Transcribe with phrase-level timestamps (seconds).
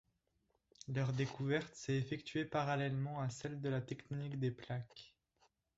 [0.87, 5.13] Leur découverte s'est effectuée parallèlement à celle de la tectonique des plaques.